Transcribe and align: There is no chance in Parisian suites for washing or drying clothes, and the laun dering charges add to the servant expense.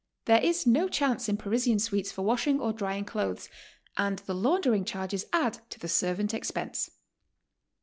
There 0.25 0.43
is 0.43 0.65
no 0.65 0.89
chance 0.89 1.29
in 1.29 1.37
Parisian 1.37 1.77
suites 1.77 2.11
for 2.11 2.23
washing 2.23 2.59
or 2.59 2.73
drying 2.73 3.05
clothes, 3.05 3.47
and 3.97 4.17
the 4.17 4.33
laun 4.33 4.61
dering 4.61 4.83
charges 4.83 5.25
add 5.31 5.59
to 5.69 5.77
the 5.77 5.87
servant 5.87 6.33
expense. 6.33 6.89